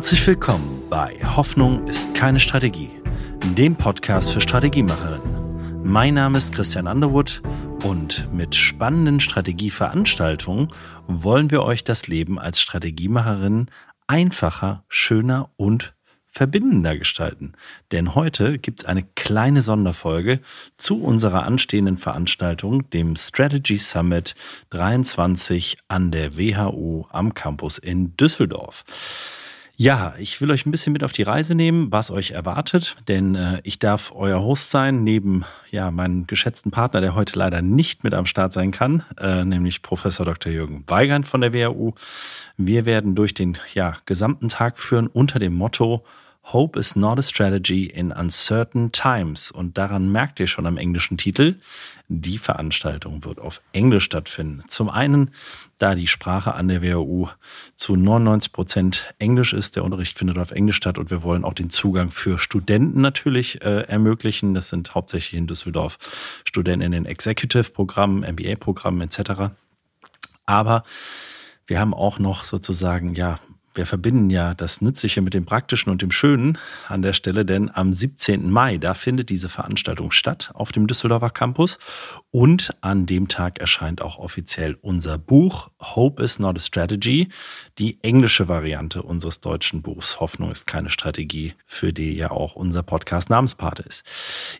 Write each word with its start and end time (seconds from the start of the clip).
Herzlich 0.00 0.26
willkommen 0.26 0.84
bei 0.88 1.18
Hoffnung 1.22 1.86
ist 1.86 2.14
keine 2.14 2.40
Strategie, 2.40 2.88
dem 3.58 3.76
Podcast 3.76 4.32
für 4.32 4.40
Strategiemacherinnen. 4.40 5.84
Mein 5.84 6.14
Name 6.14 6.38
ist 6.38 6.54
Christian 6.54 6.86
Underwood 6.86 7.42
und 7.84 8.32
mit 8.32 8.54
spannenden 8.54 9.20
Strategieveranstaltungen 9.20 10.68
wollen 11.06 11.50
wir 11.50 11.62
euch 11.64 11.84
das 11.84 12.08
Leben 12.08 12.38
als 12.38 12.62
Strategiemacherin 12.62 13.66
einfacher, 14.06 14.84
schöner 14.88 15.50
und 15.58 15.92
verbindender 16.26 16.96
gestalten. 16.96 17.52
Denn 17.92 18.14
heute 18.14 18.58
gibt 18.58 18.80
es 18.80 18.86
eine 18.86 19.02
kleine 19.02 19.60
Sonderfolge 19.60 20.40
zu 20.78 21.02
unserer 21.02 21.42
anstehenden 21.42 21.98
Veranstaltung, 21.98 22.88
dem 22.88 23.16
Strategy 23.16 23.76
Summit 23.76 24.34
23 24.70 25.76
an 25.88 26.10
der 26.10 26.38
WHU 26.38 27.04
am 27.10 27.34
Campus 27.34 27.76
in 27.76 28.16
Düsseldorf. 28.16 28.82
Ja, 29.82 30.12
ich 30.18 30.42
will 30.42 30.50
euch 30.50 30.66
ein 30.66 30.70
bisschen 30.70 30.92
mit 30.92 31.02
auf 31.02 31.12
die 31.12 31.22
Reise 31.22 31.54
nehmen, 31.54 31.90
was 31.90 32.10
euch 32.10 32.32
erwartet, 32.32 32.98
denn 33.08 33.34
äh, 33.34 33.62
ich 33.64 33.78
darf 33.78 34.12
euer 34.14 34.42
Host 34.42 34.68
sein, 34.68 35.04
neben 35.04 35.46
ja, 35.70 35.90
meinem 35.90 36.26
geschätzten 36.26 36.70
Partner, 36.70 37.00
der 37.00 37.14
heute 37.14 37.38
leider 37.38 37.62
nicht 37.62 38.04
mit 38.04 38.12
am 38.12 38.26
Start 38.26 38.52
sein 38.52 38.72
kann, 38.72 39.04
äh, 39.18 39.42
nämlich 39.42 39.80
Professor 39.80 40.26
Dr. 40.26 40.52
Jürgen 40.52 40.84
Weigand 40.86 41.26
von 41.26 41.40
der 41.40 41.54
WHU. 41.54 41.94
Wir 42.58 42.84
werden 42.84 43.14
durch 43.14 43.32
den 43.32 43.56
ja, 43.72 43.96
gesamten 44.04 44.50
Tag 44.50 44.78
führen 44.78 45.06
unter 45.06 45.38
dem 45.38 45.54
Motto 45.54 46.04
Hope 46.42 46.78
is 46.78 46.96
not 46.96 47.18
a 47.18 47.22
strategy 47.22 47.84
in 47.84 48.10
uncertain 48.10 48.90
times. 48.90 49.50
Und 49.50 49.78
daran 49.78 50.10
merkt 50.10 50.40
ihr 50.40 50.48
schon 50.48 50.66
am 50.66 50.78
englischen 50.78 51.16
Titel. 51.16 51.56
Die 52.08 52.38
Veranstaltung 52.38 53.24
wird 53.24 53.38
auf 53.38 53.60
Englisch 53.72 54.04
stattfinden. 54.04 54.62
Zum 54.66 54.88
einen, 54.88 55.30
da 55.78 55.94
die 55.94 56.08
Sprache 56.08 56.54
an 56.54 56.66
der 56.66 56.82
WHU 56.82 57.28
zu 57.76 57.94
99 57.94 58.52
Prozent 58.52 59.14
Englisch 59.18 59.52
ist. 59.52 59.76
Der 59.76 59.84
Unterricht 59.84 60.18
findet 60.18 60.38
auf 60.38 60.50
Englisch 60.50 60.76
statt 60.76 60.98
und 60.98 61.10
wir 61.10 61.22
wollen 61.22 61.44
auch 61.44 61.54
den 61.54 61.70
Zugang 61.70 62.10
für 62.10 62.38
Studenten 62.38 63.00
natürlich 63.00 63.62
äh, 63.62 63.82
ermöglichen. 63.82 64.54
Das 64.54 64.70
sind 64.70 64.94
hauptsächlich 64.94 65.38
in 65.38 65.46
Düsseldorf 65.46 65.98
Studenten 66.44 66.82
in 66.82 66.92
den 66.92 67.06
Executive-Programmen, 67.06 68.22
MBA-Programmen 68.22 69.02
etc. 69.02 69.52
Aber 70.46 70.82
wir 71.68 71.78
haben 71.78 71.94
auch 71.94 72.18
noch 72.18 72.42
sozusagen, 72.42 73.14
ja, 73.14 73.38
wir 73.74 73.86
verbinden 73.86 74.30
ja 74.30 74.54
das 74.54 74.80
Nützliche 74.80 75.20
mit 75.20 75.34
dem 75.34 75.44
Praktischen 75.44 75.90
und 75.90 76.02
dem 76.02 76.10
Schönen 76.10 76.58
an 76.88 77.02
der 77.02 77.12
Stelle, 77.12 77.44
denn 77.44 77.70
am 77.72 77.92
17. 77.92 78.50
Mai, 78.50 78.78
da 78.78 78.94
findet 78.94 79.30
diese 79.30 79.48
Veranstaltung 79.48 80.10
statt 80.10 80.50
auf 80.54 80.72
dem 80.72 80.86
Düsseldorfer 80.86 81.30
Campus 81.30 81.78
und 82.30 82.74
an 82.80 83.06
dem 83.06 83.28
Tag 83.28 83.58
erscheint 83.58 84.02
auch 84.02 84.18
offiziell 84.18 84.76
unser 84.82 85.18
Buch 85.18 85.70
Hope 85.80 86.22
is 86.22 86.38
not 86.38 86.56
a 86.56 86.60
Strategy, 86.60 87.28
die 87.78 87.98
englische 88.02 88.48
Variante 88.48 89.02
unseres 89.02 89.40
deutschen 89.40 89.82
Buchs 89.82 90.20
Hoffnung 90.20 90.50
ist 90.50 90.66
keine 90.66 90.90
Strategie, 90.90 91.54
für 91.66 91.92
die 91.92 92.14
ja 92.14 92.30
auch 92.30 92.56
unser 92.56 92.82
Podcast 92.82 93.30
Namenspate 93.30 93.82
ist. 93.82 94.04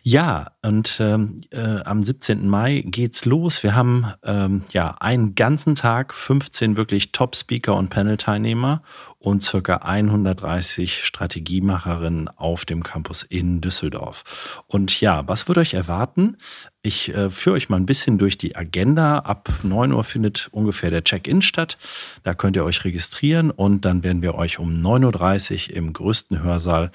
Ja, 0.03 0.51
und 0.61 0.97
ähm, 0.99 1.41
äh, 1.51 1.81
am 1.83 2.03
17. 2.03 2.47
Mai 2.47 2.83
geht's 2.85 3.25
los. 3.25 3.63
Wir 3.63 3.75
haben 3.75 4.07
ähm, 4.23 4.63
ja 4.71 4.95
einen 4.99 5.35
ganzen 5.35 5.75
Tag 5.75 6.13
15 6.13 6.77
wirklich 6.77 7.11
Top-Speaker 7.11 7.75
und 7.75 7.89
Panel-Teilnehmer 7.89 8.81
und 9.19 9.43
circa 9.43 9.77
130 9.77 11.05
Strategiemacherinnen 11.05 12.27
auf 12.27 12.65
dem 12.65 12.83
Campus 12.83 13.23
in 13.23 13.61
Düsseldorf. 13.61 14.63
Und 14.67 14.99
ja, 14.99 15.27
was 15.27 15.47
wird 15.47 15.57
euch 15.57 15.73
erwarten? 15.73 16.37
Ich 16.81 17.13
äh, 17.13 17.29
führe 17.29 17.55
euch 17.55 17.69
mal 17.69 17.77
ein 17.77 17.85
bisschen 17.85 18.17
durch 18.17 18.37
die 18.37 18.55
Agenda. 18.55 19.19
Ab 19.19 19.49
9 19.61 19.91
Uhr 19.91 20.03
findet 20.03 20.49
ungefähr 20.51 20.89
der 20.89 21.03
Check-in 21.03 21.41
statt. 21.43 21.77
Da 22.23 22.33
könnt 22.33 22.55
ihr 22.55 22.65
euch 22.65 22.83
registrieren 22.83 23.51
und 23.51 23.85
dann 23.85 24.03
werden 24.03 24.23
wir 24.23 24.35
euch 24.35 24.57
um 24.57 24.81
9.30 24.81 25.69
Uhr 25.69 25.75
im 25.75 25.93
größten 25.93 26.41
Hörsaal 26.41 26.91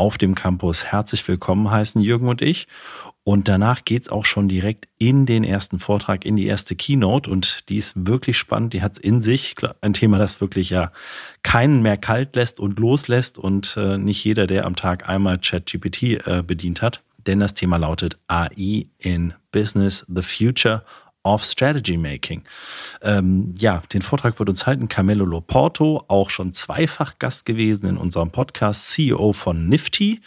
auf 0.00 0.16
dem 0.16 0.34
Campus 0.34 0.86
herzlich 0.86 1.28
willkommen 1.28 1.70
heißen, 1.70 2.00
Jürgen 2.00 2.28
und 2.28 2.40
ich. 2.40 2.68
Und 3.30 3.46
danach 3.46 3.84
geht's 3.84 4.08
auch 4.08 4.24
schon 4.24 4.48
direkt 4.48 4.88
in 4.98 5.24
den 5.24 5.44
ersten 5.44 5.78
Vortrag, 5.78 6.24
in 6.24 6.34
die 6.34 6.46
erste 6.46 6.74
Keynote. 6.74 7.30
Und 7.30 7.68
die 7.68 7.76
ist 7.76 7.92
wirklich 7.94 8.36
spannend. 8.36 8.72
Die 8.72 8.82
hat's 8.82 8.98
in 8.98 9.20
sich. 9.20 9.54
Ein 9.82 9.92
Thema, 9.92 10.18
das 10.18 10.40
wirklich 10.40 10.70
ja 10.70 10.90
keinen 11.44 11.80
mehr 11.80 11.96
kalt 11.96 12.34
lässt 12.34 12.58
und 12.58 12.80
loslässt. 12.80 13.38
Und 13.38 13.76
äh, 13.76 13.98
nicht 13.98 14.24
jeder, 14.24 14.48
der 14.48 14.66
am 14.66 14.74
Tag 14.74 15.08
einmal 15.08 15.38
ChatGPT 15.38 16.26
äh, 16.26 16.42
bedient 16.44 16.82
hat. 16.82 17.04
Denn 17.24 17.38
das 17.38 17.54
Thema 17.54 17.76
lautet 17.76 18.18
AI 18.26 18.88
in 18.98 19.34
Business, 19.52 20.04
the 20.08 20.22
Future 20.22 20.82
of 21.22 21.44
Strategy 21.44 21.96
Making. 21.96 22.42
Ähm, 23.02 23.54
ja, 23.58 23.82
den 23.92 24.02
Vortrag 24.02 24.38
wird 24.38 24.48
uns 24.48 24.66
halten 24.66 24.88
Camillo 24.88 25.24
Loporto, 25.24 26.04
auch 26.08 26.30
schon 26.30 26.52
zweifach 26.52 27.18
Gast 27.18 27.44
gewesen 27.44 27.86
in 27.86 27.96
unserem 27.96 28.30
Podcast, 28.30 28.90
CEO 28.90 29.32
von 29.32 29.68
Nifty. 29.68 30.20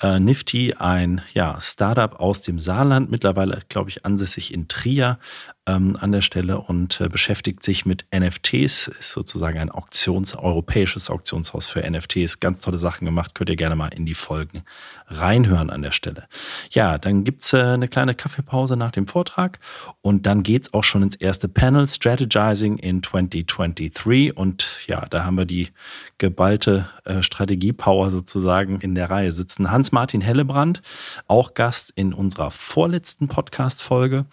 Äh, 0.00 0.20
Nifty, 0.20 0.74
ein 0.78 1.20
ja, 1.34 1.60
Startup 1.60 2.18
aus 2.18 2.40
dem 2.40 2.58
Saarland, 2.58 3.10
mittlerweile, 3.10 3.62
glaube 3.68 3.90
ich, 3.90 4.04
ansässig 4.04 4.54
in 4.54 4.68
Trier, 4.68 5.18
ähm, 5.68 5.96
an 6.00 6.12
der 6.12 6.22
Stelle 6.22 6.60
und 6.60 7.00
äh, 7.00 7.08
beschäftigt 7.08 7.62
sich 7.62 7.84
mit 7.84 8.06
NFTs, 8.14 8.88
ist 8.88 9.12
sozusagen 9.12 9.58
ein 9.58 9.70
Auktions, 9.70 10.34
europäisches 10.34 11.10
Auktionshaus 11.10 11.66
für 11.66 11.88
NFTs. 11.88 12.40
Ganz 12.40 12.60
tolle 12.60 12.78
Sachen 12.78 13.04
gemacht, 13.04 13.34
könnt 13.34 13.50
ihr 13.50 13.56
gerne 13.56 13.76
mal 13.76 13.88
in 13.88 14.06
die 14.06 14.14
Folgen 14.14 14.62
reinhören 15.08 15.70
an 15.70 15.82
der 15.82 15.92
Stelle. 15.92 16.26
Ja, 16.70 16.96
dann 16.96 17.24
gibt's 17.24 17.52
äh, 17.52 17.58
eine 17.58 17.88
kleine 17.88 18.14
Kaffeepause 18.14 18.76
nach 18.76 18.92
dem 18.92 19.06
Vortrag 19.06 19.60
und 20.00 20.26
dann 20.26 20.42
geht's 20.42 20.72
auch 20.72 20.84
schon 20.84 21.02
ins 21.02 21.16
erste 21.16 21.48
Panel 21.48 21.86
Strategizing 21.86 22.78
in 22.78 23.02
2023 23.02 24.36
und 24.36 24.66
ja, 24.86 25.04
da 25.06 25.24
haben 25.24 25.36
wir 25.36 25.44
die 25.44 25.68
geballte 26.16 26.88
äh, 27.04 27.22
Strategiepower 27.22 28.10
sozusagen 28.10 28.80
in 28.80 28.94
der 28.94 29.10
Reihe 29.10 29.32
sitzen. 29.32 29.70
Hans-Martin 29.70 30.22
Hellebrand, 30.22 30.80
auch 31.26 31.52
Gast 31.52 31.92
in 31.94 32.14
unserer 32.14 32.50
vorletzten 32.50 33.28
Podcast-Folge, 33.28 34.24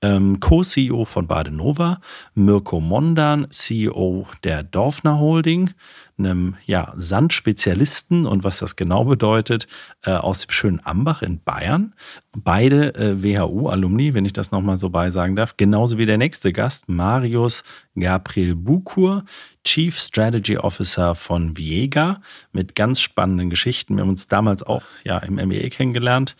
ähm, 0.00 0.38
Co-CEO 0.38 0.83
von 1.04 1.26
Badenova, 1.26 2.00
Mirko 2.34 2.80
Mondan, 2.80 3.46
CEO 3.50 4.26
der 4.42 4.62
Dorfner 4.62 5.18
Holding, 5.18 5.70
einem 6.18 6.56
ja, 6.66 6.92
Sandspezialisten 6.96 8.26
und 8.26 8.44
was 8.44 8.58
das 8.58 8.76
genau 8.76 9.04
bedeutet, 9.04 9.66
äh, 10.02 10.12
aus 10.12 10.40
dem 10.40 10.50
schönen 10.50 10.80
Ambach 10.84 11.22
in 11.22 11.40
Bayern. 11.40 11.94
Beide 12.36 12.94
äh, 12.94 13.22
WHU-Alumni, 13.22 14.14
wenn 14.14 14.24
ich 14.24 14.32
das 14.32 14.50
nochmal 14.50 14.78
so 14.78 14.90
beisagen 14.90 15.34
darf, 15.36 15.56
genauso 15.56 15.98
wie 15.98 16.06
der 16.06 16.18
nächste 16.18 16.52
Gast, 16.52 16.88
Marius 16.88 17.64
Gabriel 17.98 18.54
Bukur, 18.54 19.24
Chief 19.64 19.98
Strategy 19.98 20.58
Officer 20.58 21.14
von 21.14 21.56
Viega, 21.56 22.20
mit 22.52 22.74
ganz 22.74 23.00
spannenden 23.00 23.50
Geschichten. 23.50 23.96
Wir 23.96 24.02
haben 24.02 24.10
uns 24.10 24.28
damals 24.28 24.62
auch 24.62 24.82
ja, 25.04 25.18
im 25.18 25.34
MBA 25.34 25.68
kennengelernt. 25.70 26.36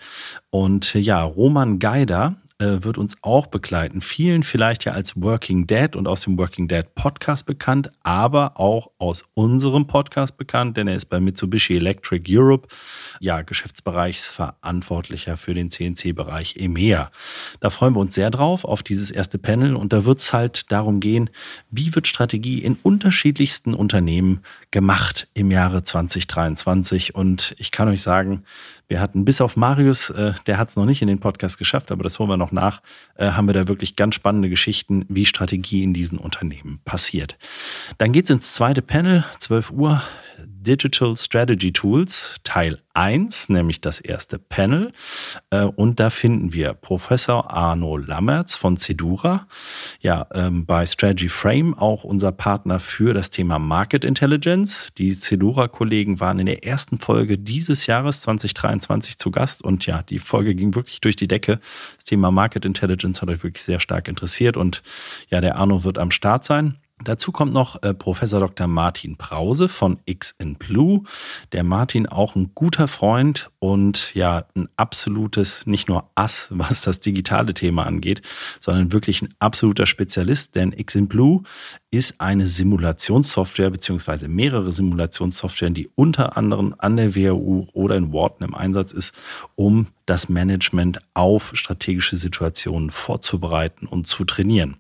Und 0.51 0.95
ja, 0.95 1.23
Roman 1.23 1.79
Geider, 1.79 2.37
äh, 2.59 2.85
wird 2.85 2.99
uns 2.99 3.17
auch 3.23 3.49
begleiten. 3.49 4.01
Vielen 4.01 4.45
vielleicht 4.45 4.85
ja 4.85 4.93
als 4.93 5.21
Working 5.21 5.67
Dad 5.67 5.97
und 5.97 6.07
aus 6.07 6.21
dem 6.21 6.39
Working 6.39 6.69
Dad 6.69 6.95
Podcast 6.95 7.47
bekannt, 7.47 7.91
aber 8.05 8.61
auch 8.61 8.93
aus 8.99 9.25
unserem 9.35 9.89
Podcast 9.89 10.37
bekannt, 10.37 10.77
denn 10.77 10.87
er 10.87 10.95
ist 10.95 11.07
bei 11.07 11.19
Mitsubishi 11.19 11.77
Electric 11.77 12.25
Europe, 12.29 12.69
ja, 13.19 13.43
Geschäftsbereichsverantwortlicher 13.43 15.37
für 15.37 15.55
den 15.55 15.73
CNC-Bereich 15.73 16.57
EMEA. 16.57 17.11
Da 17.59 17.71
freuen 17.71 17.95
wir 17.95 18.01
uns 18.01 18.15
sehr 18.15 18.31
drauf, 18.31 18.65
auf 18.65 18.85
dieses 18.85 19.11
erste 19.11 19.39
Panel 19.39 19.75
und 19.75 19.93
da 19.93 20.05
wird 20.05 20.21
es 20.21 20.33
halt 20.33 20.71
darum 20.71 21.01
gehen, 21.01 21.31
wie 21.71 21.93
wird 21.95 22.07
Strategie 22.07 22.61
in 22.61 22.79
unterschiedlichsten 22.83 23.75
Unternehmen 23.75 24.43
gemacht 24.71 25.27
im 25.35 25.51
Jahre 25.51 25.83
2023 25.83 27.17
und 27.17 27.57
ich 27.59 27.73
kann 27.73 27.89
euch 27.89 28.03
sagen, 28.03 28.45
wir 28.89 29.01
hatten 29.01 29.25
bis 29.25 29.41
auf 29.41 29.57
Marius, 29.57 30.11
äh, 30.11 30.35
der 30.47 30.59
hat 30.59 30.69
es 30.69 30.77
noch 30.77 30.85
nicht 30.85 31.03
in 31.03 31.09
den 31.09 31.21
Podcast 31.21 31.59
geschafft, 31.59 31.91
aber 31.91 32.03
das 32.03 32.19
holen 32.19 32.29
wir 32.29 32.37
noch 32.37 32.53
nach, 32.53 32.83
äh, 33.17 33.31
haben 33.31 33.47
wir 33.47 33.55
da 33.55 33.69
wirklich 33.69 33.97
ganz 33.97 34.15
spannende 34.15 34.49
Geschichten, 34.49 35.07
wie 35.09 35.27
Strategie 35.27 35.83
in 35.83 35.95
diesen 35.95 36.19
Unternehmen 36.19 36.81
passiert. 36.85 37.39
Dann 37.99 38.13
geht's 38.13 38.31
ins 38.31 38.55
zweite 38.55 38.83
Panel, 38.83 39.25
12 39.39 39.71
Uhr. 39.71 40.03
Digital 40.65 41.17
Strategy 41.17 41.73
Tools 41.73 42.37
Teil 42.43 42.81
1, 42.95 43.49
nämlich 43.49 43.81
das 43.81 44.01
erste 44.01 44.39
Panel. 44.39 44.93
Äh, 45.51 45.65
und 45.65 46.01
da 46.01 46.11
finden 46.11 46.53
wir 46.53 46.75
Professor 46.75 47.53
Arno 47.53 47.97
Lammerts 47.97 48.55
von 48.55 48.77
Cedura, 48.77 49.47
ja, 50.01 50.27
ähm, 50.33 50.65
bei 50.65 50.87
Strategy 50.87 51.29
Frame 51.29 51.75
auch 51.75 52.05
unser 52.05 52.33
Partner 52.33 52.81
für 52.81 53.15
das 53.15 53.31
Thema 53.31 53.59
Market 53.59 54.05
Intelligence. 54.05 54.89
Die 54.97 55.13
Cedura-Kollegen 55.13 56.21
waren 56.21 56.39
in 56.39 56.47
der 56.47 56.65
ersten 56.65 56.99
Folge 56.99 57.37
dieses 57.37 57.87
Jahres 57.87 58.23
2023 58.23 59.19
zu 59.19 59.31
Gast 59.31 59.63
und 59.63 59.87
ja, 59.87 60.03
die 60.03 60.19
Folge 60.19 60.55
ging 60.55 60.75
wirklich 60.75 61.01
durch 61.01 61.17
die 61.17 61.29
Decke. 61.29 61.61
Das 61.97 62.05
Thema 62.05 62.31
Market 62.31 62.65
Intelligence 62.65 63.21
hat 63.21 63.29
euch 63.29 63.43
wirklich 63.43 63.65
sehr 63.65 63.81
stark 63.81 64.09
interessiert 64.09 64.57
und 64.57 64.83
ja, 65.29 65.41
der 65.41 65.57
Arno 65.57 65.85
wird 65.85 65.99
am 65.99 66.11
Start 66.11 66.45
sein. 66.45 66.77
Dazu 67.03 67.33
kommt 67.33 67.53
noch 67.53 67.83
äh, 67.83 67.93
Professor 67.93 68.39
Dr. 68.39 68.69
Martin 68.69 69.17
Brause 69.17 69.69
von 69.69 69.99
X 70.05 70.33
in 70.39 70.55
Blue. 70.55 71.03
Der 71.51 71.65
Martin 71.65 72.07
auch 72.07 72.37
ein 72.37 72.53
guter 72.55 72.87
Freund 72.87 73.51
und 73.59 74.15
ja, 74.15 74.47
ein 74.55 74.69
absolutes, 74.77 75.67
nicht 75.67 75.89
nur 75.89 76.09
Ass, 76.15 76.49
was 76.51 76.83
das 76.83 77.01
digitale 77.01 77.53
Thema 77.53 77.85
angeht, 77.85 78.23
sondern 78.61 78.93
wirklich 78.93 79.23
ein 79.23 79.35
absoluter 79.41 79.87
Spezialist, 79.87 80.55
denn 80.55 80.73
X 80.73 80.95
in 80.95 81.09
Blue 81.09 81.43
ist 81.91 82.21
eine 82.21 82.47
Simulationssoftware 82.47 83.71
beziehungsweise 83.71 84.29
mehrere 84.29 84.71
Simulationssoftware, 84.71 85.71
die 85.71 85.91
unter 85.97 86.37
anderem 86.37 86.77
an 86.79 86.97
der 86.97 87.17
WHU 87.17 87.67
oder 87.73 87.97
in 87.97 88.13
Wharton 88.13 88.47
im 88.47 88.55
Einsatz 88.55 88.93
ist, 88.93 89.13
um 89.57 89.89
das 90.07 90.29
Management 90.29 90.99
auf 91.15 91.53
strategische 91.55 92.17
Situationen 92.17 92.91
vorzubereiten 92.91 93.87
und 93.87 94.07
zu 94.07 94.25
trainieren. 94.25 94.77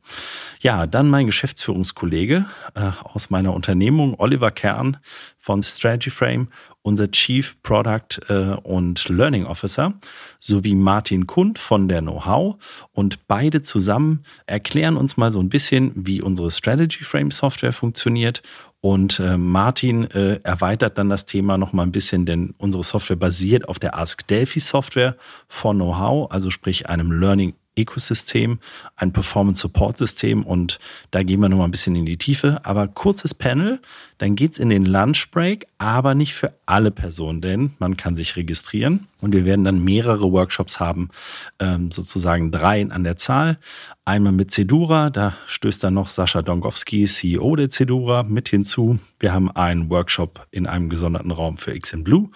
Ja, 0.60 0.86
dann 0.86 1.08
mein 1.08 1.26
Geschäftsführungskollege 1.26 2.46
äh, 2.74 2.90
aus 3.02 3.30
meiner 3.30 3.54
Unternehmung, 3.54 4.14
Oliver 4.18 4.50
Kern 4.50 4.98
von 5.38 5.62
Strategy 5.62 6.10
Frame, 6.10 6.48
unser 6.84 7.10
Chief 7.10 7.56
Product 7.62 8.20
äh, 8.28 8.56
und 8.62 9.08
Learning 9.08 9.46
Officer, 9.46 9.94
sowie 10.38 10.74
Martin 10.74 11.26
Kund 11.26 11.58
von 11.58 11.88
der 11.88 12.02
Know-how. 12.02 12.56
Und 12.92 13.26
beide 13.26 13.62
zusammen 13.62 14.24
erklären 14.46 14.96
uns 14.96 15.16
mal 15.16 15.32
so 15.32 15.40
ein 15.40 15.48
bisschen, 15.48 15.92
wie 15.96 16.20
unsere 16.20 16.50
Strategy 16.50 17.02
Frame 17.02 17.30
Software 17.30 17.72
funktioniert 17.72 18.42
und 18.84 19.18
äh, 19.18 19.38
Martin 19.38 20.10
äh, 20.10 20.40
erweitert 20.42 20.98
dann 20.98 21.08
das 21.08 21.24
Thema 21.24 21.56
noch 21.56 21.72
mal 21.72 21.84
ein 21.84 21.90
bisschen, 21.90 22.26
denn 22.26 22.52
unsere 22.58 22.84
Software 22.84 23.16
basiert 23.16 23.66
auf 23.66 23.78
der 23.78 23.96
Ask 23.98 24.26
Delphi 24.26 24.60
Software 24.60 25.16
von 25.48 25.78
Know-how, 25.78 26.30
also 26.30 26.50
sprich 26.50 26.86
einem 26.86 27.10
Learning 27.10 27.54
Ökosystem, 27.76 28.58
ein 28.96 29.12
Performance 29.12 29.60
Support 29.60 29.98
System 29.98 30.44
und 30.44 30.78
da 31.10 31.22
gehen 31.22 31.40
wir 31.40 31.48
nochmal 31.48 31.68
ein 31.68 31.72
bisschen 31.72 31.96
in 31.96 32.06
die 32.06 32.16
Tiefe. 32.16 32.60
Aber 32.64 32.86
kurzes 32.86 33.34
Panel, 33.34 33.80
dann 34.18 34.36
geht's 34.36 34.58
in 34.58 34.68
den 34.68 34.84
Lunch 34.84 35.30
Break, 35.30 35.66
aber 35.78 36.14
nicht 36.14 36.34
für 36.34 36.54
alle 36.66 36.90
Personen, 36.90 37.40
denn 37.40 37.74
man 37.78 37.96
kann 37.96 38.16
sich 38.16 38.36
registrieren 38.36 39.08
und 39.20 39.32
wir 39.32 39.44
werden 39.44 39.64
dann 39.64 39.82
mehrere 39.82 40.30
Workshops 40.32 40.80
haben, 40.80 41.10
ähm, 41.58 41.90
sozusagen 41.90 42.52
drei 42.52 42.74
an 42.90 43.04
der 43.04 43.16
Zahl. 43.16 43.58
Einmal 44.06 44.32
mit 44.32 44.50
Cedura, 44.50 45.08
da 45.08 45.34
stößt 45.46 45.82
dann 45.82 45.94
noch 45.94 46.10
Sascha 46.10 46.42
Dongowski, 46.42 47.06
CEO 47.06 47.56
der 47.56 47.70
Cedura, 47.70 48.22
mit 48.22 48.50
hinzu. 48.50 48.98
Wir 49.18 49.32
haben 49.32 49.50
einen 49.50 49.88
Workshop 49.88 50.46
in 50.50 50.66
einem 50.66 50.90
gesonderten 50.90 51.30
Raum 51.30 51.56
für 51.56 51.74
X 51.74 51.94
in 51.94 52.04
Blue 52.04 52.28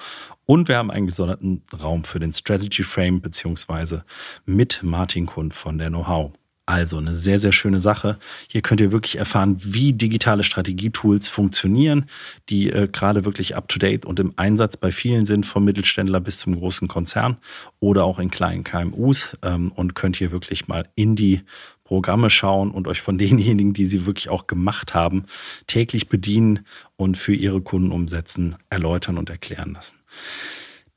und 0.47 0.69
wir 0.69 0.79
haben 0.79 0.91
einen 0.91 1.05
gesonderten 1.05 1.63
Raum 1.79 2.05
für 2.05 2.21
den 2.21 2.33
Strategy 2.33 2.85
Frame 2.85 3.21
beziehungsweise 3.21 4.07
mit 4.47 4.83
Martin 4.83 5.27
Kund 5.27 5.53
von 5.53 5.77
der 5.77 5.89
Know-how. 5.89 6.33
Also 6.69 6.99
eine 6.99 7.15
sehr, 7.15 7.41
sehr 7.41 7.53
schöne 7.53 7.81
Sache. 7.81 8.19
Hier 8.47 8.61
könnt 8.61 8.83
ihr 8.83 8.93
wirklich 8.93 9.17
erfahren, 9.17 9.57
wie 9.59 9.95
digitale 9.95 10.45
Strategietools 10.45 11.27
funktionieren, 11.27 12.05
die 12.51 12.69
äh, 12.69 12.89
gerade 12.93 13.25
wirklich 13.25 13.57
up-to-date 13.57 14.05
und 14.05 14.21
im 14.21 14.35
Einsatz 14.37 14.77
bei 14.77 14.93
vielen 14.93 15.25
sind, 15.25 15.47
vom 15.47 15.65
Mittelständler 15.65 16.21
bis 16.21 16.41
zum 16.41 16.55
großen 16.55 16.87
Konzern 16.87 17.39
oder 17.81 18.05
auch 18.05 18.19
in 18.19 18.31
kleinen 18.31 18.65
KMUs 18.65 19.39
ähm, 19.41 19.73
und 19.73 19.95
könnt 19.95 20.17
hier 20.17 20.31
wirklich 20.31 20.69
mal 20.69 20.87
in 20.95 21.17
die 21.17 21.41
Programme 21.85 22.29
schauen 22.29 22.71
und 22.71 22.87
euch 22.87 23.01
von 23.01 23.17
denjenigen, 23.19 23.73
die 23.73 23.87
sie 23.87 24.05
wirklich 24.05 24.29
auch 24.29 24.47
gemacht 24.47 24.93
haben, 24.93 25.25
täglich 25.69 26.11
bedienen 26.11 26.67
und 26.97 27.17
für 27.17 27.35
ihre 27.35 27.63
Kunden 27.63 27.93
umsetzen, 27.93 28.57
erläutern 28.69 29.17
und 29.17 29.31
erklären 29.31 29.73
lassen. 29.73 29.97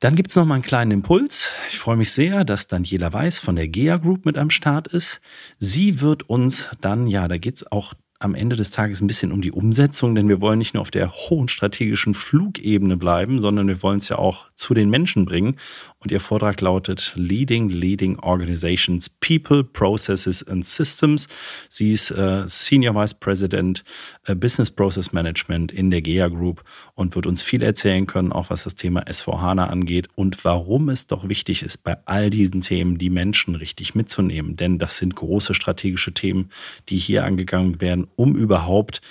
Dann 0.01 0.15
gibt 0.15 0.31
es 0.31 0.35
noch 0.35 0.45
mal 0.45 0.55
einen 0.55 0.63
kleinen 0.63 0.89
Impuls. 0.89 1.47
Ich 1.69 1.77
freue 1.77 1.95
mich 1.95 2.11
sehr, 2.11 2.43
dass 2.43 2.65
Daniela 2.65 3.13
Weiß 3.13 3.37
von 3.37 3.55
der 3.55 3.67
GEA 3.67 3.97
Group 3.97 4.25
mit 4.25 4.35
am 4.35 4.49
Start 4.49 4.87
ist. 4.87 5.21
Sie 5.59 6.01
wird 6.01 6.27
uns 6.27 6.75
dann, 6.81 7.05
ja, 7.05 7.27
da 7.27 7.37
geht 7.37 7.57
es 7.57 7.71
auch 7.71 7.93
am 8.17 8.33
Ende 8.33 8.55
des 8.55 8.71
Tages 8.71 8.99
ein 8.99 9.05
bisschen 9.05 9.31
um 9.31 9.43
die 9.43 9.51
Umsetzung, 9.51 10.15
denn 10.15 10.27
wir 10.27 10.41
wollen 10.41 10.57
nicht 10.57 10.73
nur 10.73 10.81
auf 10.81 10.89
der 10.89 11.11
hohen 11.11 11.49
strategischen 11.49 12.15
Flugebene 12.15 12.97
bleiben, 12.97 13.39
sondern 13.39 13.67
wir 13.67 13.83
wollen 13.83 13.99
es 13.99 14.09
ja 14.09 14.17
auch 14.17 14.47
zu 14.55 14.73
den 14.73 14.89
Menschen 14.89 15.25
bringen. 15.25 15.57
Und 16.03 16.11
ihr 16.11 16.19
Vortrag 16.19 16.59
lautet 16.61 17.13
Leading 17.15 17.69
Leading 17.69 18.17
Organizations, 18.19 19.07
People, 19.07 19.63
Processes 19.63 20.41
and 20.47 20.65
Systems. 20.65 21.27
Sie 21.69 21.91
ist 21.91 22.09
äh, 22.09 22.43
Senior 22.47 22.95
Vice 22.95 23.13
President 23.13 23.83
äh, 24.25 24.33
Business 24.33 24.71
Process 24.71 25.13
Management 25.13 25.71
in 25.71 25.91
der 25.91 26.01
GEA 26.01 26.27
Group 26.29 26.63
und 26.95 27.13
wird 27.13 27.27
uns 27.27 27.43
viel 27.43 27.61
erzählen 27.61 28.07
können, 28.07 28.31
auch 28.31 28.49
was 28.49 28.63
das 28.63 28.73
Thema 28.73 29.01
S4HANA 29.03 29.67
angeht 29.67 30.07
und 30.15 30.43
warum 30.43 30.89
es 30.89 31.05
doch 31.05 31.29
wichtig 31.29 31.61
ist, 31.61 31.83
bei 31.83 31.95
all 32.05 32.31
diesen 32.31 32.61
Themen 32.61 32.97
die 32.97 33.11
Menschen 33.11 33.53
richtig 33.53 33.93
mitzunehmen. 33.93 34.55
Denn 34.55 34.79
das 34.79 34.97
sind 34.97 35.15
große 35.15 35.53
strategische 35.53 36.15
Themen, 36.15 36.49
die 36.89 36.97
hier 36.97 37.25
angegangen 37.25 37.79
werden, 37.79 38.07
um 38.15 38.35
überhaupt 38.35 39.01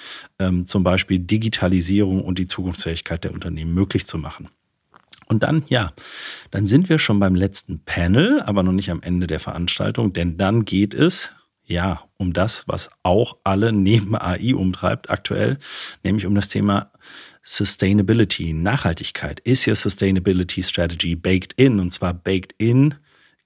ähm, 0.41 0.67
zum 0.67 0.83
Beispiel 0.83 1.21
Digitalisierung 1.21 2.25
und 2.25 2.41
die 2.41 2.49
Zukunftsfähigkeit 2.49 3.23
der 3.23 3.33
Unternehmen 3.33 3.75
möglich 3.75 4.09
zu 4.09 4.19
machen. 4.19 4.49
Und 5.31 5.45
dann, 5.45 5.63
ja, 5.69 5.93
dann 6.51 6.67
sind 6.67 6.89
wir 6.89 6.99
schon 6.99 7.21
beim 7.21 7.37
letzten 7.37 7.85
Panel, 7.85 8.41
aber 8.41 8.65
noch 8.65 8.73
nicht 8.73 8.91
am 8.91 9.01
Ende 9.01 9.29
der 9.29 9.39
Veranstaltung, 9.39 10.13
denn 10.13 10.37
dann 10.37 10.65
geht 10.65 10.93
es, 10.93 11.31
ja, 11.65 12.03
um 12.17 12.33
das, 12.33 12.65
was 12.67 12.91
auch 13.05 13.37
alle 13.45 13.73
neben 13.73 14.17
AI 14.17 14.57
umtreibt 14.57 15.09
aktuell, 15.09 15.59
nämlich 16.03 16.27
um 16.27 16.35
das 16.35 16.49
Thema 16.49 16.91
Sustainability, 17.45 18.53
Nachhaltigkeit. 18.53 19.39
Ist 19.39 19.69
your 19.69 19.77
Sustainability 19.77 20.65
Strategy 20.65 21.15
baked 21.15 21.53
in? 21.53 21.79
Und 21.79 21.93
zwar 21.93 22.13
baked 22.13 22.53
in 22.59 22.97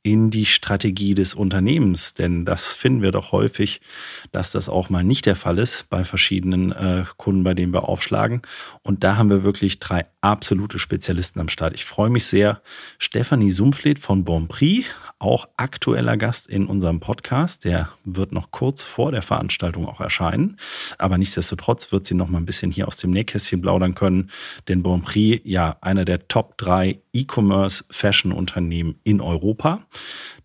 in 0.04 0.30
die 0.30 0.44
Strategie 0.44 1.14
des 1.14 1.34
Unternehmens. 1.34 2.12
Denn 2.12 2.44
das 2.44 2.74
finden 2.74 3.00
wir 3.00 3.10
doch 3.10 3.32
häufig, 3.32 3.80
dass 4.32 4.52
das 4.52 4.68
auch 4.68 4.90
mal 4.90 5.02
nicht 5.02 5.24
der 5.24 5.34
Fall 5.34 5.58
ist 5.58 5.88
bei 5.88 6.04
verschiedenen 6.04 6.72
äh, 6.72 7.04
Kunden, 7.16 7.42
bei 7.42 7.54
denen 7.54 7.72
wir 7.72 7.88
aufschlagen. 7.88 8.42
Und 8.82 9.02
da 9.02 9.16
haben 9.16 9.30
wir 9.30 9.44
wirklich 9.44 9.78
drei 9.78 10.04
absolute 10.20 10.78
Spezialisten 10.78 11.40
am 11.40 11.48
Start. 11.48 11.74
Ich 11.74 11.86
freue 11.86 12.10
mich 12.10 12.26
sehr. 12.26 12.60
Stefanie 12.98 13.50
Sumpfleth 13.50 13.98
von 13.98 14.24
Bonprix, 14.24 14.88
auch 15.18 15.48
aktueller 15.56 16.18
Gast 16.18 16.48
in 16.48 16.66
unserem 16.66 17.00
Podcast. 17.00 17.64
Der 17.64 17.88
wird 18.04 18.32
noch 18.32 18.50
kurz 18.50 18.82
vor 18.82 19.10
der 19.10 19.22
Veranstaltung 19.22 19.88
auch 19.88 20.00
erscheinen. 20.02 20.58
Aber 20.98 21.16
nichtsdestotrotz 21.16 21.92
wird 21.92 22.04
sie 22.04 22.14
noch 22.14 22.28
mal 22.28 22.38
ein 22.38 22.46
bisschen 22.46 22.70
hier 22.70 22.88
aus 22.88 22.98
dem 22.98 23.10
Nähkästchen 23.10 23.62
plaudern 23.62 23.94
können. 23.94 24.30
Denn 24.68 24.82
Bonprix, 24.82 25.40
ja, 25.44 25.78
einer 25.80 26.04
der 26.04 26.28
Top 26.28 26.58
drei 26.58 27.00
E-Commerce-Fashion-Unternehmen 27.14 28.96
in 29.02 29.22
Europa. 29.22 29.86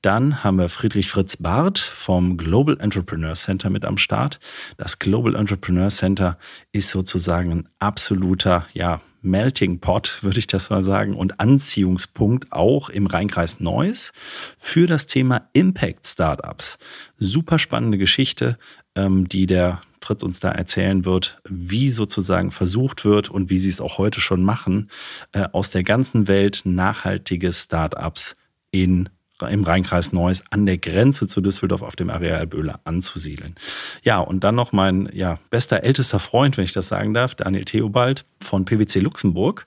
Dann 0.02 0.44
haben 0.44 0.58
wir 0.58 0.70
Friedrich 0.70 1.10
Fritz 1.10 1.38
Barth 1.38 1.80
vom 1.80 2.38
Global 2.38 2.78
Entrepreneur 2.80 3.34
Center 3.36 3.70
mit 3.70 3.84
am 3.84 3.98
Start. 3.98 4.40
Das 4.78 5.00
Global 5.00 5.36
Entrepreneur 5.36 5.90
Center 5.90 6.38
ist 6.72 6.90
sozusagen 6.90 7.52
ein 7.52 7.70
absoluter, 7.80 8.66
ja, 8.74 9.02
Melting 9.22 9.80
Pot, 9.80 10.20
würde 10.24 10.40
ich 10.40 10.48
das 10.48 10.70
mal 10.70 10.84
sagen, 10.84 11.14
und 11.14 11.40
Anziehungspunkt 11.40 12.52
auch 12.52 12.90
im 12.90 13.08
Rheinkreis 13.08 13.60
Neuss 13.60 14.14
für 14.58 14.88
das 14.88 15.06
Thema 15.06 15.50
Impact 15.54 16.08
Startups. 16.08 16.78
Super 17.18 17.60
spannende 17.60 17.98
Geschichte, 17.98 18.58
ähm, 18.96 19.28
die 19.28 19.46
der 19.46 19.82
Fritz 20.02 20.24
uns 20.24 20.40
da 20.40 20.50
erzählen 20.50 21.06
wird, 21.06 21.40
wie 21.48 21.90
sozusagen 21.90 22.52
versucht 22.52 23.06
wird 23.06 23.30
und 23.30 23.50
wie 23.50 23.58
sie 23.58 23.70
es 23.70 23.82
auch 23.82 23.98
heute 23.98 24.22
schon 24.22 24.44
machen, 24.44 24.90
äh, 25.34 25.48
aus 25.52 25.70
der 25.70 25.84
ganzen 25.84 26.28
Welt 26.28 26.62
nachhaltige 26.64 27.54
Startups 27.54 28.36
in 28.72 29.10
im 29.48 29.64
Rheinkreis 29.64 30.12
Neuss 30.12 30.44
an 30.50 30.66
der 30.66 30.78
Grenze 30.78 31.28
zu 31.28 31.42
Düsseldorf 31.42 31.82
auf 31.82 31.96
dem 31.96 32.10
Areal 32.10 32.48
Böhler 32.48 32.80
anzusiedeln. 32.84 33.56
Ja, 34.04 34.20
und 34.20 34.44
dann 34.44 34.56
noch 34.56 34.72
mein 34.72 35.10
ja, 35.14 35.40
bester 35.50 35.84
ältester 35.84 36.20
Freund, 36.20 36.58
wenn 36.58 36.66
ich 36.66 36.74
das 36.74 36.88
sagen 36.88 37.14
darf, 37.14 37.36
Daniel 37.36 37.66
Theobald 37.66 38.26
von 38.42 38.66
PwC 38.66 39.00
Luxemburg, 39.00 39.66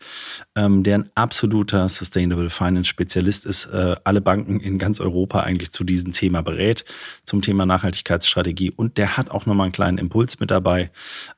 ähm, 0.56 0.82
der 0.82 0.96
ein 0.96 1.10
absoluter 1.14 1.88
Sustainable 1.88 2.50
Finance 2.50 2.88
Spezialist 2.88 3.46
ist, 3.46 3.66
äh, 3.66 3.96
alle 4.04 4.20
Banken 4.20 4.60
in 4.60 4.78
ganz 4.78 5.00
Europa 5.00 5.40
eigentlich 5.40 5.72
zu 5.72 5.84
diesem 5.84 6.12
Thema 6.12 6.42
berät, 6.42 6.84
zum 7.24 7.42
Thema 7.42 7.66
Nachhaltigkeitsstrategie. 7.66 8.70
Und 8.70 8.98
der 8.98 9.16
hat 9.16 9.30
auch 9.30 9.46
nochmal 9.46 9.66
einen 9.66 9.72
kleinen 9.72 9.98
Impuls 9.98 10.40
mit 10.40 10.50
dabei, 10.50 10.90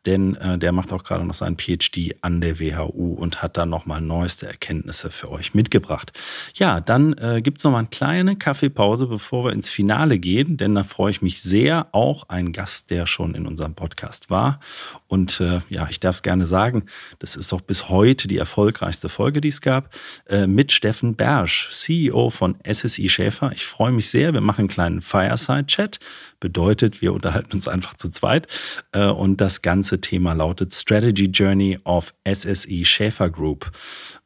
denn 0.06 0.36
äh, 0.36 0.58
der 0.58 0.72
macht 0.72 0.92
auch 0.92 1.04
gerade 1.04 1.24
noch 1.24 1.34
seinen 1.34 1.56
PhD 1.56 2.16
an 2.22 2.40
der 2.40 2.58
WHU 2.58 3.14
und 3.14 3.42
hat 3.42 3.56
da 3.56 3.66
nochmal 3.66 4.00
neueste 4.00 4.46
Erkenntnisse 4.46 5.10
für 5.10 5.30
euch 5.30 5.54
mitgebracht. 5.54 6.12
Ja, 6.54 6.80
dann 6.80 7.14
äh, 7.14 7.42
gibt 7.42 7.58
es 7.58 7.64
nochmal 7.64 7.80
einen 7.80 7.90
kleinen 7.90 8.23
kleine 8.24 8.36
Kaffeepause, 8.36 9.06
bevor 9.06 9.44
wir 9.44 9.52
ins 9.52 9.68
Finale 9.68 10.18
gehen, 10.18 10.56
denn 10.56 10.74
da 10.74 10.82
freue 10.82 11.10
ich 11.10 11.20
mich 11.20 11.42
sehr. 11.42 11.88
Auch 11.92 12.28
ein 12.28 12.52
Gast, 12.52 12.90
der 12.90 13.06
schon 13.06 13.34
in 13.34 13.46
unserem 13.46 13.74
Podcast 13.74 14.30
war. 14.30 14.60
Und 15.08 15.40
äh, 15.40 15.60
ja, 15.68 15.86
ich 15.90 16.00
darf 16.00 16.16
es 16.16 16.22
gerne 16.22 16.46
sagen, 16.46 16.84
das 17.18 17.36
ist 17.36 17.52
auch 17.52 17.60
bis 17.60 17.90
heute 17.90 18.26
die 18.26 18.38
erfolgreichste 18.38 19.10
Folge, 19.10 19.42
die 19.42 19.48
es 19.48 19.60
gab, 19.60 19.94
äh, 20.26 20.46
mit 20.46 20.72
Steffen 20.72 21.16
Bersch, 21.16 21.68
CEO 21.70 22.30
von 22.30 22.56
SSI 22.66 23.10
Schäfer. 23.10 23.52
Ich 23.52 23.66
freue 23.66 23.92
mich 23.92 24.08
sehr. 24.08 24.32
Wir 24.32 24.40
machen 24.40 24.60
einen 24.60 24.68
kleinen 24.68 25.02
Fireside-Chat. 25.02 25.98
Bedeutet, 26.40 27.02
wir 27.02 27.12
unterhalten 27.12 27.52
uns 27.52 27.68
einfach 27.68 27.94
zu 27.94 28.08
zweit. 28.08 28.46
Äh, 28.92 29.06
und 29.06 29.40
das 29.40 29.60
ganze 29.60 30.00
Thema 30.00 30.32
lautet 30.32 30.72
Strategy 30.72 31.26
Journey 31.26 31.78
of 31.84 32.14
SSI 32.26 32.86
Schäfer 32.86 33.28
Group. 33.28 33.70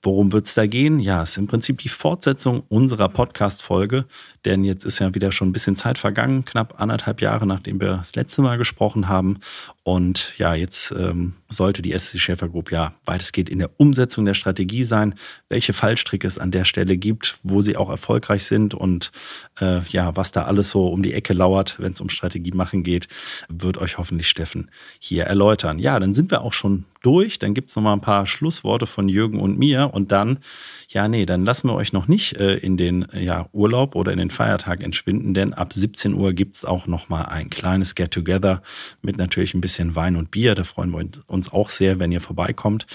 Worum 0.01 0.33
wird 0.33 0.47
es 0.47 0.55
da 0.55 0.67
gehen? 0.67 1.01
Ja, 1.01 1.25
es 1.25 1.31
ist 1.31 1.39
im 1.39 1.49
Prinzip 1.49 1.79
die 1.79 1.89
Fortsetzung 1.89 2.63
unserer 2.69 3.09
Podcast-Folge, 3.09 4.05
denn 4.45 4.63
jetzt 4.63 4.85
ist 4.85 5.01
ja 5.01 5.13
wieder 5.13 5.33
schon 5.33 5.49
ein 5.49 5.53
bisschen 5.53 5.75
Zeit 5.75 5.99
vergangen, 5.99 6.45
knapp 6.45 6.81
anderthalb 6.81 7.21
Jahre, 7.21 7.49
nachdem 7.49 7.81
wir 7.81 7.97
das 7.97 8.15
letzte 8.15 8.43
Mal 8.43 8.59
gesprochen 8.59 9.09
haben. 9.09 9.41
Und 9.83 10.35
ja, 10.39 10.55
jetzt 10.55 10.93
ähm, 10.93 11.33
sollte 11.49 11.83
die 11.83 11.99
SC 11.99 12.21
Schäfer 12.21 12.49
Group 12.49 12.71
ja 12.71 12.95
weitestgehend 13.07 13.51
in 13.51 13.59
der 13.59 13.71
Umsetzung 13.77 14.25
der 14.25 14.35
Strategie 14.35 14.85
sein, 14.85 15.17
welche 15.49 15.73
Fallstricke 15.73 16.29
es 16.29 16.39
an 16.39 16.53
der 16.53 16.65
Stelle 16.65 16.97
gibt, 16.97 17.41
wo 17.43 17.61
sie 17.61 17.77
auch 17.77 17.91
erfolgreich 17.91 18.45
sind 18.45 18.75
und 18.75 19.11
äh, 19.61 19.81
ja, 19.89 20.15
was 20.15 20.31
da 20.31 20.45
alles 20.45 20.71
so 20.71 20.87
um 20.87 21.03
die 21.03 21.13
Ecke 21.13 21.33
lauert, 21.33 21.75
wenn 21.81 21.93
es 21.93 22.01
um 22.01 22.09
Strategie 22.09 22.53
machen 22.53 22.85
geht, 22.85 23.09
wird 23.49 23.79
euch 23.79 23.99
hoffentlich 23.99 24.29
Steffen 24.29 24.71
hier 25.01 25.25
erläutern. 25.25 25.81
Ja, 25.81 25.99
dann 25.99 26.15
sind 26.15 26.31
wir 26.31 26.43
auch 26.43 26.53
schon 26.53 26.85
durch. 27.01 27.39
Dann 27.39 27.55
gibt 27.55 27.71
es 27.71 27.77
noch 27.77 27.83
mal 27.83 27.93
ein 27.93 28.01
paar 28.01 28.27
Schlussworte 28.27 28.87
von 28.87 29.09
Jürgen 29.09 29.41
und 29.41 29.59
mir 29.59 29.91
und 29.93 30.13
dann, 30.13 30.39
ja, 30.89 31.09
nee, 31.09 31.27
dann 31.27 31.45
lassen 31.45 31.69
wir 31.69 31.75
euch 31.75 31.93
noch 31.93 32.09
nicht 32.09 32.37
äh, 32.37 32.57
in 32.57 32.77
den 32.77 33.07
ja, 33.13 33.49
Urlaub 33.53 33.95
oder 33.95 34.13
in 34.13 34.19
den 34.19 34.31
Feiertag 34.31 34.83
entschwinden, 34.83 35.35
denn 35.35 35.55
ab 35.55 35.73
17 35.73 36.15
Uhr 36.15 36.33
gibt 36.33 36.57
es 36.57 36.65
auch 36.65 36.87
noch 36.87 37.09
mal 37.09 37.23
ein 37.23 37.51
kleines 37.51 37.95
Get-Together 37.95 38.63
mit 39.03 39.17
natürlich 39.19 39.55
ein 39.55 39.61
bisschen 39.61 39.97
Wein 39.97 40.17
und 40.17 40.31
Bier. 40.31 40.55
Da 40.55 40.65
freuen 40.65 40.91
wir 40.91 41.05
uns 41.27 41.53
auch 41.53 41.71
sehr, 41.71 41.99
wenn 41.99 42.13
ihr 42.13 42.21
vorbeikommt 42.21 42.87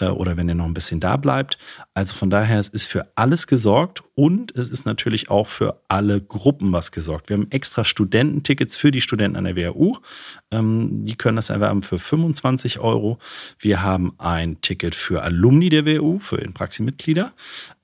äh, 0.00 0.06
oder 0.06 0.36
wenn 0.36 0.48
ihr 0.48 0.54
noch 0.54 0.66
ein 0.66 0.74
bisschen 0.74 1.00
da 1.00 1.16
bleibt. 1.16 1.58
Also 1.94 2.14
von 2.14 2.30
daher, 2.30 2.58
es 2.58 2.68
ist 2.68 2.86
für 2.86 3.10
alles 3.16 3.46
gesorgt 3.46 4.02
und 4.14 4.56
es 4.56 4.68
ist 4.68 4.84
natürlich 4.84 5.30
auch 5.30 5.46
für 5.46 5.80
alle 5.86 6.20
Gruppen 6.20 6.72
was 6.72 6.90
gesorgt. 6.90 7.28
Wir 7.28 7.36
haben 7.36 7.50
extra 7.50 7.84
Studententickets 7.84 8.76
für 8.76 8.90
die 8.90 9.00
Studenten 9.00 9.36
an 9.36 9.44
der 9.44 9.56
WHU. 9.56 9.96
Ähm, 10.50 11.04
die 11.04 11.14
können 11.14 11.36
das 11.36 11.50
erwerben 11.50 11.82
für 11.82 11.98
25 11.98 12.80
Euro. 12.80 13.18
Wir 13.58 13.82
haben 13.82 14.12
ein 14.18 14.60
Ticket 14.60 14.94
für 14.94 15.22
Alumni 15.22 15.68
der 15.68 15.86
WU, 15.86 16.18
für 16.18 16.36
Inpraxi-Mitglieder. 16.36 17.32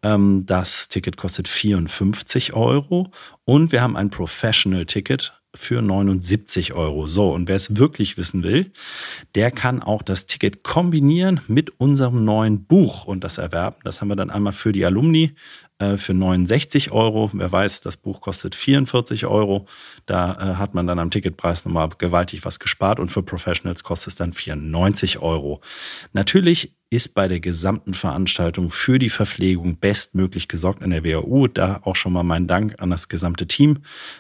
Ähm, 0.03 0.45
das 0.47 0.89
Ticket 0.89 1.17
kostet 1.17 1.49
54 1.49 2.53
Euro. 2.55 3.11
Und 3.45 3.73
wir 3.73 3.83
haben 3.83 3.97
ein 3.97 4.11
Professional-Ticket 4.11 5.35
für 5.55 5.81
79 5.81 6.75
Euro. 6.75 7.07
So, 7.07 7.31
und 7.31 7.49
wer 7.49 7.57
es 7.57 7.77
wirklich 7.77 8.19
wissen 8.19 8.43
will, 8.43 8.73
der 9.35 9.51
kann 9.51 9.83
auch 9.83 10.03
das 10.03 10.27
Ticket 10.27 10.65
kombinieren 10.65 11.41
mit 11.47 11.81
unserem 11.81 12.25
neuen 12.25 12.65
Buch 12.65 13.05
und 13.05 13.23
das 13.23 13.39
erwerben. 13.39 13.77
Das 13.85 14.01
haben 14.01 14.09
wir 14.09 14.17
dann 14.17 14.31
einmal 14.31 14.53
für 14.53 14.73
die 14.73 14.85
Alumni 14.85 15.35
äh, 15.79 15.97
für 15.97 16.15
69 16.15 16.93
Euro. 16.93 17.31
Wer 17.33 17.51
weiß, 17.51 17.81
das 17.81 17.97
Buch 17.97 18.21
kostet 18.21 18.55
44 18.55 19.27
Euro. 19.27 19.67
Da 20.07 20.33
äh, 20.33 20.55
hat 20.57 20.75
man 20.75 20.87
dann 20.87 20.99
am 20.99 21.11
Ticketpreis 21.11 21.65
nochmal 21.65 21.89
gewaltig 21.99 22.45
was 22.45 22.59
gespart 22.61 23.01
und 23.01 23.11
für 23.11 23.23
Professionals 23.23 23.83
kostet 23.83 24.09
es 24.09 24.15
dann 24.15 24.33
94 24.33 25.19
Euro. 25.21 25.61
Natürlich 26.13 26.75
ist 26.91 27.15
bei 27.15 27.29
der 27.29 27.41
gesamten 27.41 27.95
Veranstaltung 27.95 28.71
für 28.71 28.99
die 28.99 29.09
Verpflegung 29.11 29.79
bestmöglich 29.79 30.49
gesorgt 30.49 30.83
in 30.83 30.91
der 30.91 31.05
WHU. 31.05 31.47
Da 31.49 31.81
auch 31.83 31.97
schon 31.97 32.13
mal 32.13 32.23
mein 32.23 32.47
Dank 32.47 32.81
an 32.81 32.91
das 32.91 33.09
gesamte 33.09 33.47
Team 33.47 33.79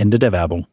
Ende 0.00 0.18
der 0.18 0.32
Werbung. 0.32 0.66